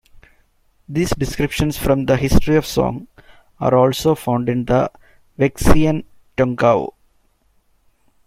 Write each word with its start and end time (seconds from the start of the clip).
These 0.89 1.11
descriptions 1.11 1.77
from 1.77 2.07
the 2.07 2.17
"History 2.17 2.55
of 2.55 2.65
Song" 2.65 3.07
are 3.59 3.75
also 3.77 4.15
found 4.15 4.49
in 4.49 4.65
the 4.65 4.89
"Wenxian 5.37 6.05
Tongkao". 6.35 6.93